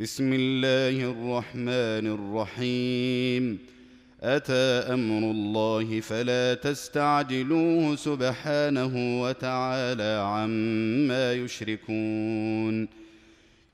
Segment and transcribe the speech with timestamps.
[0.00, 3.58] بسم الله الرحمن الرحيم.
[4.22, 12.88] أتى أمر الله فلا تستعجلوه سبحانه وتعالى عما يشركون.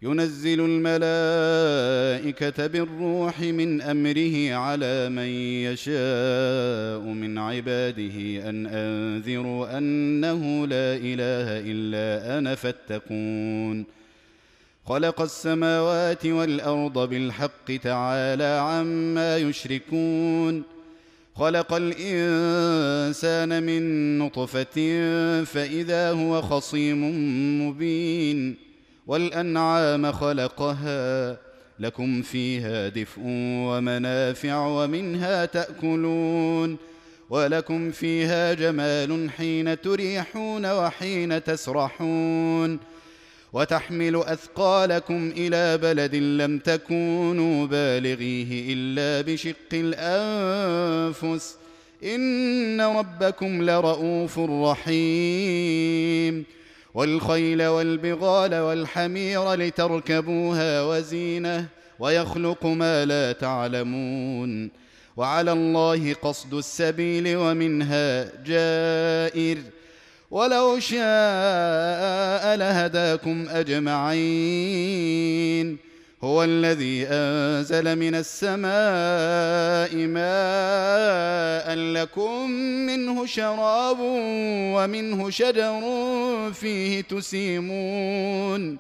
[0.03, 5.29] ينزل الملائكة بالروح من أمره على من
[5.67, 14.02] يشاء من عباده أن أنذروا أنه لا إله إلا أنا فاتقون.
[14.87, 20.63] خلق السماوات والأرض بالحق تعالى عما يشركون.
[21.37, 24.75] خلق الإنسان من نطفة
[25.45, 27.01] فإذا هو خصيم
[27.69, 28.57] مبين.
[29.07, 31.37] والأنعام خلقها
[31.81, 33.21] لكم فيها دفء
[33.67, 36.77] ومنافع ومنها تأكلون.
[37.31, 42.92] ولكم فيها جمال حين تريحون وحين تسرحون.
[43.53, 51.57] وتحمل أثقالكم إلى بلد لم تكونوا بالغيه إلا بشق الأنفس.
[52.05, 56.45] إن ربكم لرؤوف رحيم.
[56.95, 61.67] والخيل والبغال والحمير لتركبوها وزينة
[61.99, 64.71] ويخلق ما لا تعلمون.
[65.17, 69.59] وعلى الله قصد السبيل ومنها جائر.
[70.33, 74.99] ولو شاء لهداكم أجمعين.
[76.25, 82.51] هو الذي أنزل من السماء ماء لكم
[82.87, 83.97] منه شراب
[84.75, 85.83] ومنه شجر
[86.53, 88.79] فيه تسيمون.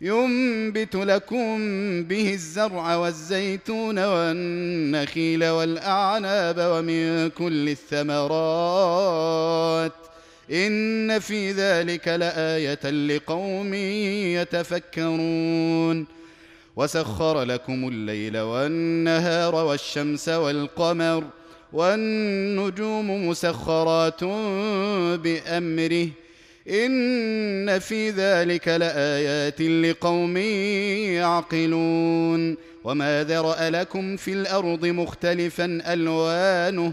[0.00, 1.58] ينبت لكم
[2.04, 9.28] به الزرع والزيتون والنخيل والأعناب ومن كل الثمرات.
[10.52, 13.74] ان في ذلك لايه لقوم
[14.34, 16.06] يتفكرون
[16.76, 21.24] وسخر لكم الليل والنهار والشمس والقمر
[21.72, 24.24] والنجوم مسخرات
[25.22, 26.08] بامره
[26.68, 30.36] ان في ذلك لايات لقوم
[31.16, 36.92] يعقلون وما ذرا لكم في الأرض مختلفا الوانه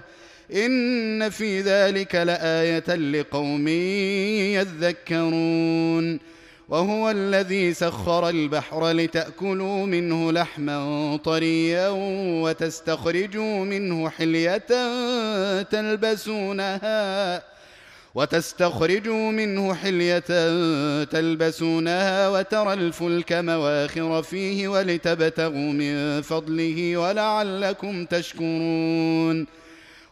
[0.53, 3.67] إن في ذلك لآية لقوم
[4.57, 6.19] يذكرون.
[6.69, 11.89] وهو الذي سخر البحر لتأكلوا منه لحما طريا
[12.43, 14.57] وتستخرجوا منه حلية
[15.61, 17.43] تلبسونها
[18.15, 20.19] وتستخرجوا منه حلية
[21.03, 29.64] تلبسونها وترى الفلك مواخر فيه ولتبتغوا من فضله ولعلكم تشكرون.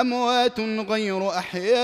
[0.00, 1.76] أموات غير أحياء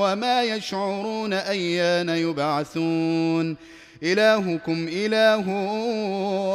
[0.00, 3.56] وما يشعرون أيان يبعثون.
[4.02, 5.48] إلهكم إله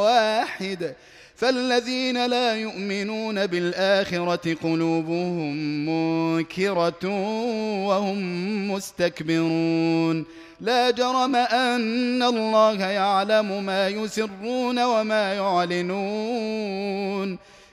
[0.00, 0.94] واحد.
[1.36, 5.56] فالذين لا يؤمنون بالآخرة قلوبهم
[5.86, 7.08] منكرة
[7.86, 8.18] وهم
[8.70, 10.24] مستكبرون.
[10.60, 17.38] لا جرم أن الله يعلم ما يسرون وما يعلنون.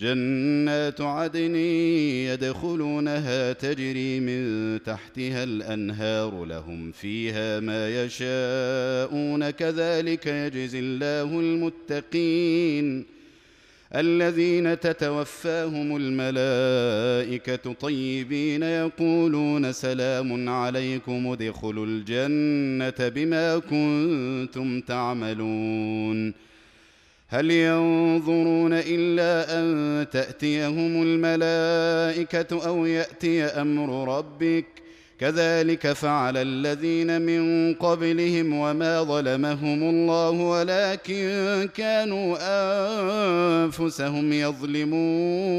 [0.00, 1.56] جنات عدن
[2.26, 13.04] يدخلونها تجري من تحتها الأنهار لهم فيها ما يشاءون كذلك يجزي الله المتقين
[13.94, 26.51] الذين تتوفاهم الملائكة طيبين يقولون سلام عليكم ادخلوا الجنة بما كنتم تعملون
[27.32, 34.64] هل ينظرون إلا أن تأتيهم الملائكة أو يأتي أمر ربك؟
[35.20, 42.36] كذلك فعل الذين من قبلهم وما ظلمهم الله ولكن كانوا
[43.64, 45.52] أنفسهم يظلمون.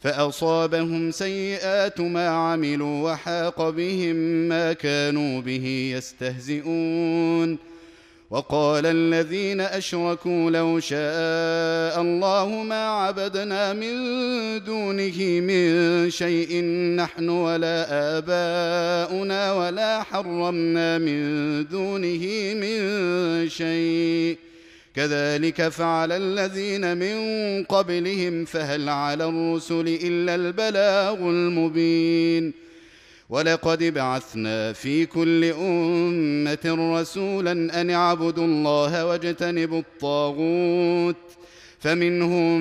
[0.00, 4.16] فأصابهم سيئات ما عملوا وحاق بهم
[4.48, 7.73] ما كانوا به يستهزئون.
[8.34, 13.94] وقال الذين أشركوا لو شاء الله ما عبدنا من
[14.64, 16.64] دونه من شيء
[16.96, 17.86] نحن ولا
[18.18, 21.18] آباؤنا ولا حرمنا من
[21.68, 24.38] دونه من شيء.
[24.96, 27.16] كذلك فعل الذين من
[27.64, 32.63] قبلهم فهل على الرسل إلا البلاغ المبين.
[33.34, 41.16] ولقد بعثنا في كل أمة رسولا أن اعبدوا الله واجتنبوا الطاغوت.
[41.80, 42.60] فمنهم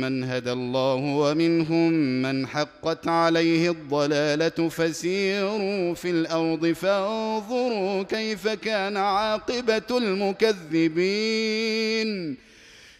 [0.00, 1.92] من هدى الله ومنهم
[2.22, 4.68] من حقت عليه الضلالة.
[4.68, 11.34] فسيروا في الأرض فانظروا كيف كان عاقبة المكذبين.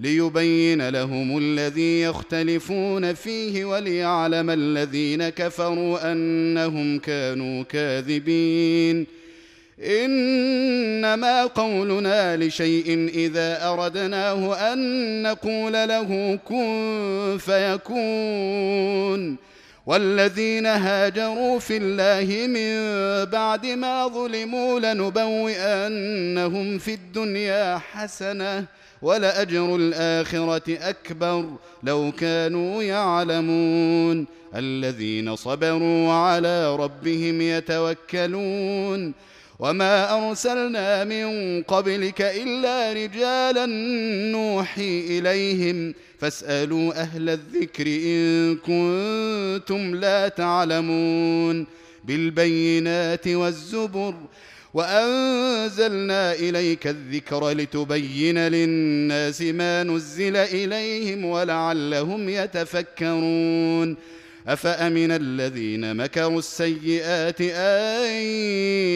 [0.00, 9.06] ليبين لهم الذي يختلفون فيه وليعلم الذين كفروا أنهم كانوا كاذبين.
[9.84, 19.36] إنما قولنا لشيء إذا أردناه أن نقول له كن فيكون.
[19.86, 22.74] والذين هاجروا في الله من
[23.30, 28.64] بعد ما ظلموا لنبوئنهم في الدنيا حسنة
[29.04, 31.44] ولأجر الآخرة أكبر
[31.82, 34.26] لو كانوا يعلمون.
[34.54, 39.14] الذين صبروا وعلى ربهم يتوكلون.
[39.58, 43.66] وما أرسلنا من قبلك إلا رجالا
[44.32, 45.94] نوحي إليهم.
[46.18, 51.66] فاسألوا أهل الذكر إن كنتم لا تعلمون.
[52.04, 54.14] بالبينات والزبر
[54.74, 63.96] وأنزلنا إليك الذكر لتبين للناس ما نزل إليهم ولعلهم يتفكرون.
[64.48, 68.10] أفأمن الذين مكروا السيئات أن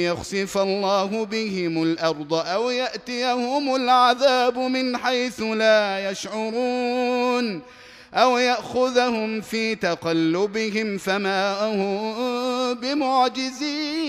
[0.04, 7.62] يخسف الله بهم الأرض أو يأتيهم العذاب من حيث لا يشعرون
[8.14, 12.14] أو يأخذهم في تقلبهم فما هم
[12.74, 14.08] بمعجزين.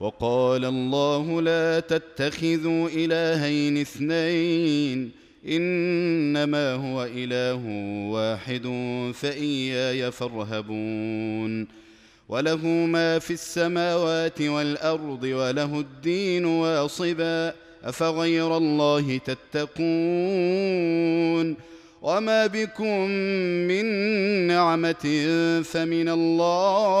[0.00, 5.10] وقال الله لا تتخذوا إلهين اثنين
[5.48, 7.60] إنما هو إله
[8.10, 8.66] واحد
[9.14, 11.80] فإياي فارهبون.
[12.28, 17.54] وله ما في السماوات والأرض وله الدين واصبا
[17.84, 19.80] أفغير الله تتقون؟
[22.02, 23.10] وما بكم
[23.68, 23.84] من
[24.46, 25.04] نعمة
[25.64, 27.00] فمن الله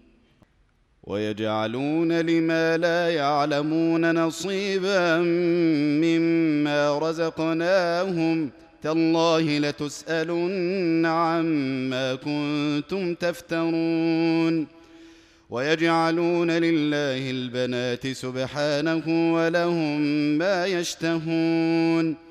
[1.03, 5.17] ويجعلون لما لا يعلمون نصيبا
[6.01, 8.49] مما رزقناهم
[8.83, 14.67] تالله لتسألن عما كنتم تفترون.
[15.49, 20.01] ويجعلون لله البنات سبحانه ولهم
[20.37, 22.30] ما يشتهون.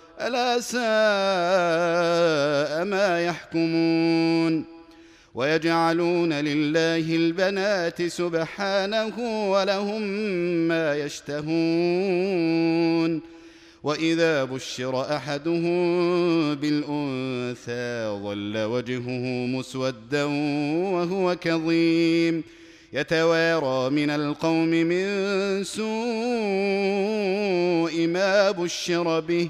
[0.27, 0.81] ألا ساء
[2.85, 4.65] ما يحكمون
[5.35, 9.19] ويجعلون لله البنات سبحانه
[9.51, 10.01] ولهم
[10.67, 11.41] ما يشتهون
[13.83, 15.75] وإذا بشر أحدهم
[16.55, 20.23] بالأنثى ظل وجهه مسودا
[20.93, 22.43] وهو كظيم
[22.93, 25.81] يتوارى من القوم من سوء
[28.07, 29.49] ما بشر به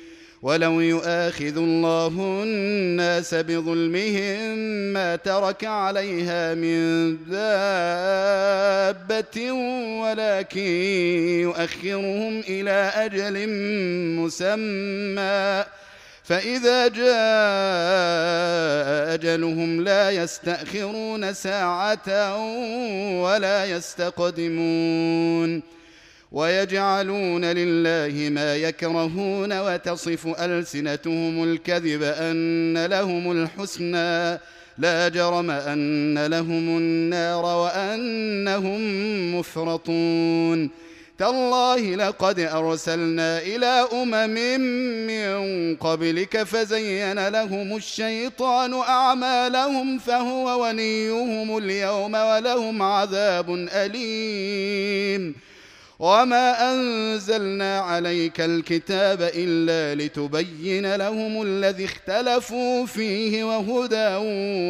[0.41, 4.57] ولو يؤاخذ الله الناس بظلمهم
[4.93, 9.51] ما ترك عليها من دابة
[10.01, 10.71] ولكن
[11.41, 13.47] يؤخرهم إلى أجل
[14.19, 15.63] مسمى.
[16.23, 17.11] فإذا جاء
[19.13, 22.37] أجلهم لا يستأخرون ساعة
[23.21, 25.61] ولا يستقدمون.
[26.31, 34.39] ويجعلون لله ما يكرهون وتصف ألسنتهم الكذب أن لهم الحسنى.
[34.77, 38.79] لا جرم أن لهم النار وأنهم
[39.39, 40.69] مفرطون.
[41.17, 44.61] تالله لقد أرسلنا إلى أمم
[45.07, 55.50] من قبلك فزين لهم الشيطان أعمالهم فهو وليهم اليوم ولهم عذاب أليم.
[56.01, 64.15] وما انزلنا عليك الكتاب الا لتبين لهم الذي اختلفوا فيه وهدى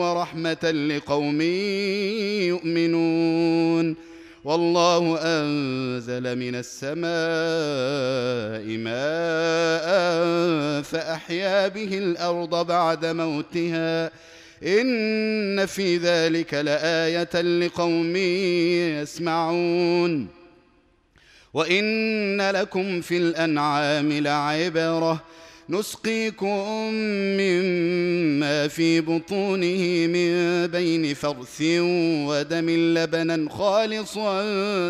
[0.01, 1.41] ورحمه لقوم
[2.51, 3.95] يؤمنون
[4.43, 7.01] والله انزل من السماء
[8.77, 9.87] ماء
[10.81, 14.11] فاحيا به الأرض بعد موتها
[14.63, 18.15] ان في ذلك لايه لقوم
[19.01, 20.40] يسمعون
[21.53, 25.23] وإن لكم في الأنعام لعبرة.
[25.69, 26.93] نسقيكم
[27.39, 31.61] مما في بطونه من بين فرث
[32.27, 34.43] ودم لبنا خالصا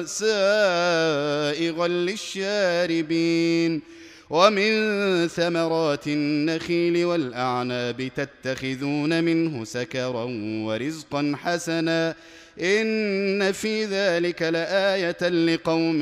[0.05, 3.81] سائغا للشاربين.
[4.29, 10.23] ومن ثمرات النخيل والأعناب تتخذون منه سكرا
[10.65, 12.15] ورزقا حسنا.
[12.59, 16.01] ان في ذلك لايه لقوم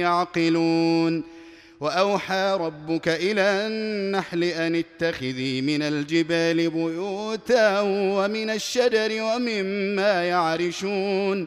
[0.00, 1.24] يعقلون
[1.80, 11.46] واوحى ربك إلى النحل ان اتخذي من الجبال بيوتا ومن الشجر ومما يعرشون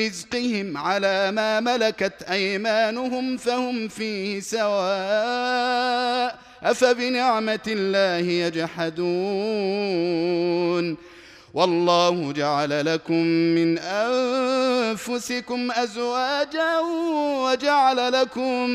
[0.00, 8.30] رزقهم على ما ملكت أيمانهم فهم فيه سواء أفبنعمة الله
[9.46, 10.96] يجحدون
[11.54, 13.22] والله جعل لكم
[13.56, 16.78] من أنفسكم أزواجا
[17.42, 18.70] وجعل لكم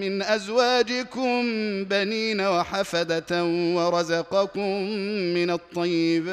[0.00, 1.42] من أزواجكم
[1.84, 4.82] بنين وحفدة ورزقكم
[5.34, 6.32] من الطيبات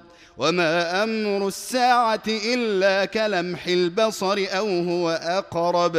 [0.37, 5.95] وما أمر الساعة الا كلمح البصر أو هو اقرب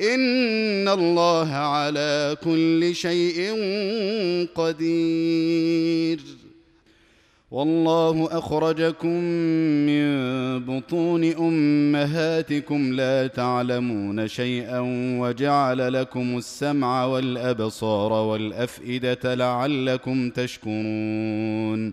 [0.00, 3.54] ان الله على كل شيء
[4.54, 6.20] قدير.
[7.50, 9.20] والله اخرجكم
[9.86, 10.06] من
[10.64, 14.80] بطون امهاتكم لا تعلمون شيئا
[15.20, 21.92] وجعل لكم السمع والابصار والافئده لعلكم تشكرون.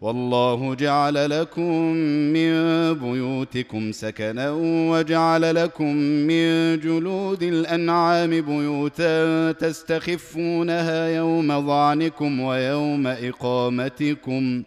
[0.00, 1.92] والله جعل لكم
[2.32, 2.52] من
[2.94, 4.50] بيوتكم سكنا
[4.90, 14.62] وجعل لكم من جلود الأنعام بيوتا تستخفونها يوم ظعنكم ويوم إقامتكم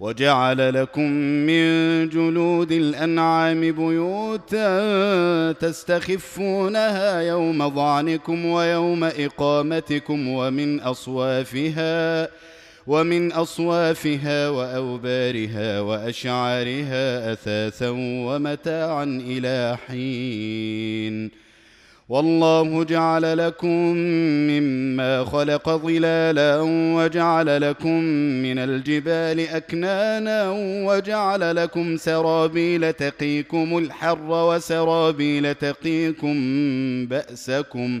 [0.00, 1.10] وجعل لكم
[1.46, 12.28] من جلود الأنعام بيوتا تستخفونها يوم ظعنكم ويوم إقامتكم ومن أصوافها
[12.86, 21.46] ومن أصوافها وأوبارها وأشعارها أثاثا ومتاعا إلى حين.
[22.08, 23.92] والله جعل لكم
[24.50, 26.60] مما خلق ظلالا
[26.96, 28.02] وجعل لكم
[28.42, 30.50] من الجبال أكنانا
[30.86, 36.36] وجعل لكم سرابيل تقيكم الحر وسرابيل تقيكم
[37.06, 38.00] بأسكم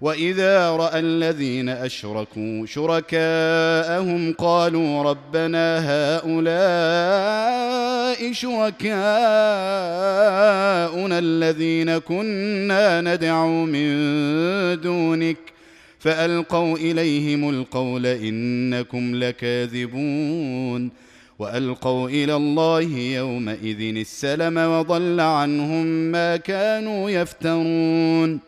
[0.00, 5.78] وإذا رأى الذين أشركوا شركاءهم قالوا ربنا
[6.18, 7.58] هؤلاء
[8.32, 8.98] شركاءنا
[11.18, 13.90] الذين كنا ندعو من
[14.80, 15.36] دونك
[15.98, 20.90] فألقوا إليهم القول إنكم لكاذبون
[21.38, 28.47] وألقوا إلى الله يومئذ السلم وضل عنهم ما كانوا يفترون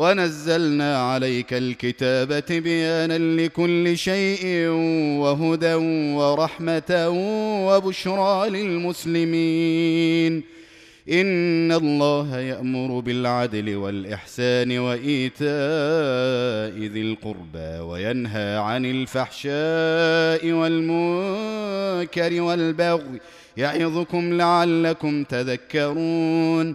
[0.00, 4.68] ونزلنا عليك الكتاب بيانا لكل شيء
[5.20, 5.74] وهدى
[6.14, 7.08] ورحمه
[7.66, 10.42] وبشرى للمسلمين
[11.12, 15.50] ان الله يامر بالعدل والاحسان وايتاء
[16.92, 23.20] ذي القربى وينهى عن الفحشاء والمنكر والبغي
[23.56, 26.74] يعظكم لعلكم تذكرون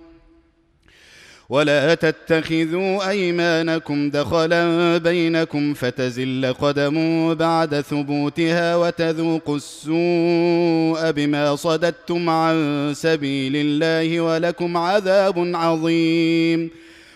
[1.51, 13.53] ولا تتخذوا أيمانكم دخلا بينكم فتزل قدم بعد ثبوتها وتذوقوا السوء بما صددتم عن سبيل
[13.55, 16.69] الله ولكم عذاب عظيم.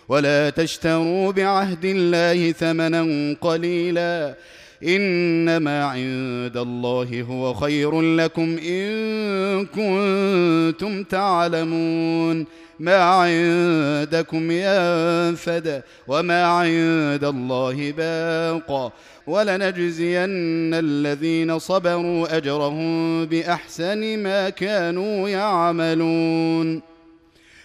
[0.09, 4.35] ولا تشتروا بعهد الله ثمنا قليلا.
[4.83, 12.64] إنما عند الله هو خير لكم إن كنتم تعلمون.
[12.79, 18.93] ما عندكم ينفد وما عند الله باق.
[19.27, 26.81] ولنجزين الذين صبروا أجرهم بأحسن ما كانوا يعملون.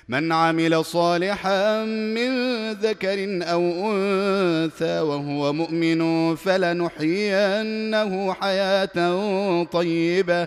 [0.08, 2.30] من عمل صالحا من
[2.72, 10.46] ذكر أو أنثى وهو مؤمن فلنحيينه حياة طيبة.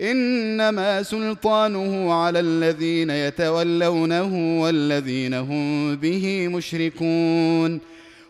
[0.00, 7.80] إنما سلطانه على الذين يتولونه والذين هم به مشركون.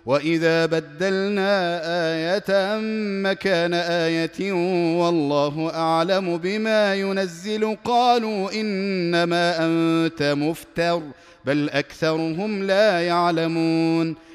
[0.06, 2.78] وإذا بدلنا آية
[3.22, 4.52] مكان آية
[5.00, 7.76] والله أعلم بما ينزل.
[7.84, 11.02] قالوا إنما أنت مفتر
[11.44, 14.29] بل أكثرهم لا يعلمون.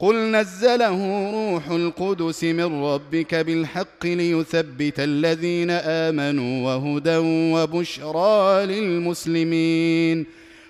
[0.00, 7.16] قل نزله روح القدس من ربك بالحق ليثبت الذين امنوا وهدى
[7.54, 10.26] وبشرى للمسلمين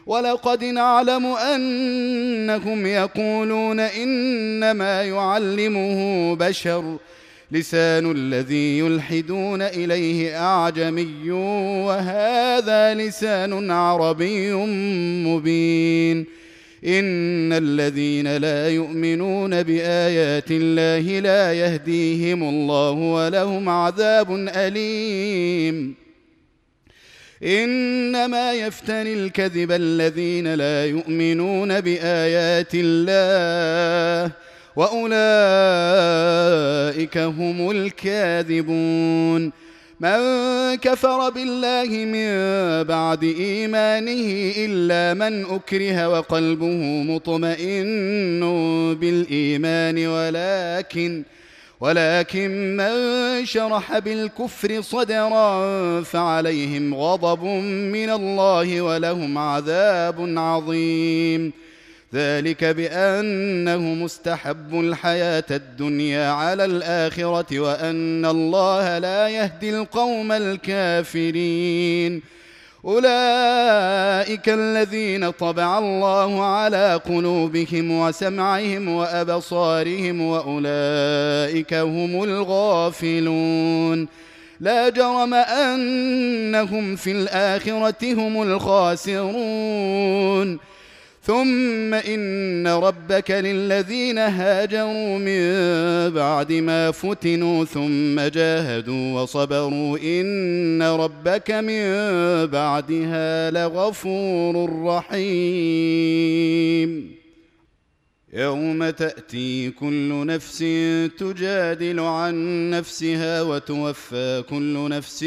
[0.07, 6.97] ولقد نعلم انهم يقولون انما يعلمه بشر
[7.53, 11.31] لسان الذي يلحدون اليه اعجمي
[11.87, 14.53] وهذا لسان عربي
[15.27, 16.40] مبين
[16.85, 25.95] ان الذين لا يؤمنون بايات الله لا يهديهم الله ولهم عذاب اليم.
[27.43, 34.33] انما يفتري الكذب الذين لا يؤمنون بايات الله
[34.77, 35.19] واولئك
[37.19, 39.53] هم الكاذبون.
[40.01, 40.19] من
[40.75, 42.31] كفر بالله من
[42.85, 48.41] بعد إيمانه إلا من أكره وقلبه مطمئن
[49.01, 51.23] بالإيمان ولكن
[51.81, 52.95] ولكن من
[53.47, 57.45] شرح بالكفر صدرا فعليهم غضب
[57.93, 61.53] من الله ولهم عذاب عظيم.
[62.15, 72.23] ذلك بانهم استحبوا الحياة الدنيا على الآخرة وأن الله لا يهدي القوم الكافرين.
[72.85, 84.09] أولئك الذين طبع الله على قلوبهم وسمعهم وأبصارهم وأولئك هم الغافلون.
[84.61, 89.91] لا جرم أنهم في الآخرة هم الخاسرون.
[91.31, 95.41] ثم إن ربك للذين هاجروا من
[96.15, 101.83] بعد ما فتنوا ثم جاهدوا وصبروا إن ربك من
[102.47, 105.21] بعدها لغفور رحيم.
[108.33, 110.59] يوم تأتي كل نفس
[111.19, 112.35] تجادل عن
[112.71, 115.23] نفسها وتوفى كل نفس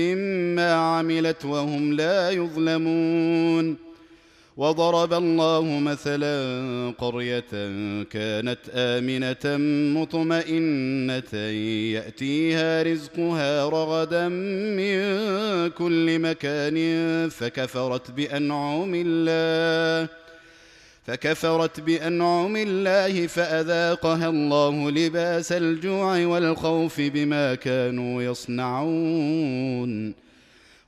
[0.56, 3.93] ما عملت وهم لا يظلمون.
[4.58, 7.52] وضرب الله مثلا قرية
[8.04, 9.58] كانت آمنة
[10.00, 11.38] مطمئنة
[11.94, 14.28] يأتيها رزقها رغدا
[14.78, 14.98] من
[15.70, 16.78] كل مكان
[17.30, 20.10] فكفرت بأنعم الله
[21.06, 30.13] فكفرت بأنعم الله فأذاقها الله لباس الجوع والخوف بما كانوا يصنعون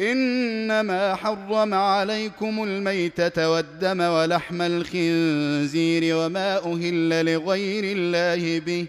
[0.00, 8.86] إنما حرم عليكم الميتة والدم ولحم الخنزير وما أهل لغير الله به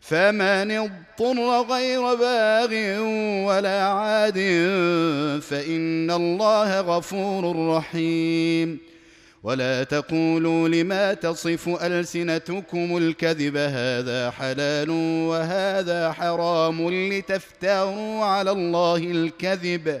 [0.00, 2.72] فمن اضطر غير باغ
[3.48, 4.38] ولا عاد
[5.42, 8.78] فإن الله غفور رحيم.
[9.42, 14.90] ولا تقولوا لما تصف ألسنتكم الكذب هذا حلال
[15.30, 20.00] وهذا حرام لتفتروا على الله الكذب.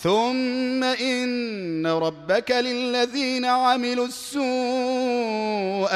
[0.00, 4.42] ثم ان ربك للذين عملوا السوء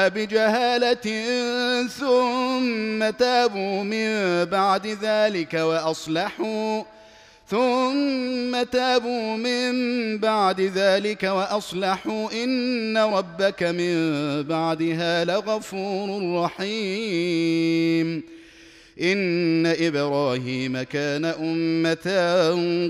[0.09, 0.97] بجهاله
[1.87, 6.83] ثم تابوا من بعد ذلك واصلحوا
[7.49, 9.73] ثم تابوا من
[10.17, 13.93] بعد ذلك واصلحوا ان ربك من
[14.43, 18.23] بعدها لغفور رحيم
[19.01, 22.07] إن إبراهيم كان أمة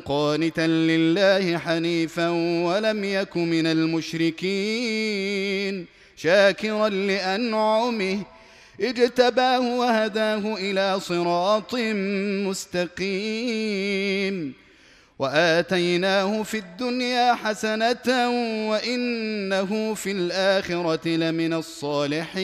[0.05, 2.29] قانتا لله حنيفا
[2.65, 5.05] ولم يك من المشركين
[6.17, 8.19] شاكرا لأنعمه
[8.81, 11.75] اجتباه وهداه إلى صراط
[12.99, 14.53] مستقيم.
[15.19, 18.29] وآتيناه في الدنيا حسنة
[18.69, 22.43] وإنه في الآخرة لمن الصالحين.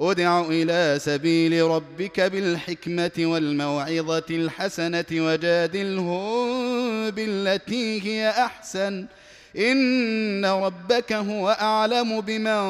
[0.00, 6.44] ادع إلى سبيل ربك بالحكمة والموعظة الحسنة وجادلهم
[7.10, 9.06] بالتي هي أحسن.
[9.58, 12.60] إن ربك هو أعلم بمن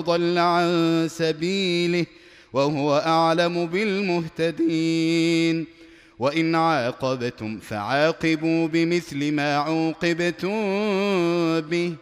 [0.00, 2.06] ضل عن سبيله
[2.52, 5.66] وهو أعلم بالمهتدين.
[6.18, 10.50] وإن عاقبتم فعاقبوا بمثل ما عوقبتم
[11.60, 11.94] به.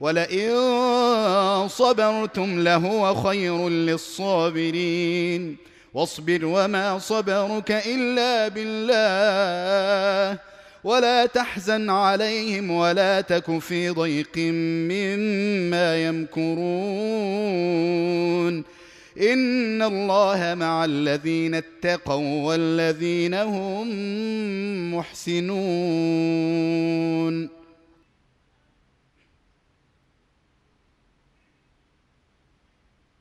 [0.00, 5.56] ولئن صبرتم لهو خير للصابرين.
[5.94, 10.38] واصبر وما صبرك إلا بالله.
[10.84, 16.54] ولا تحزن عليهم ولا تك في ضيق مما يمكرون.
[19.20, 23.88] إن الله مع الذين اتقوا والذين هم
[24.94, 25.64] محسنون.